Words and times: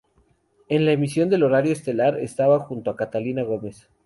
En 0.67 0.83
la 0.85 0.93
emisión 0.93 1.29
del 1.29 1.43
horario 1.43 1.71
estelar 1.73 2.17
estaba 2.17 2.57
junto 2.61 2.89
a 2.89 2.95
Catalina 2.95 3.43
Gómez. 3.43 3.87